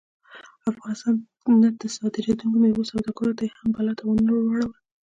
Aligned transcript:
او 0.63 0.67
افغانستان 0.71 1.15
نه 1.63 1.69
د 1.81 1.83
صادرېدونکو 1.95 2.57
میوو 2.61 2.89
سوداګرو 2.91 3.37
ته 3.37 3.41
یې 3.45 3.51
هم 3.59 3.67
بلا 3.75 3.93
تاوانونه 3.97 4.31
ور 4.33 4.41
واړول 4.45 4.71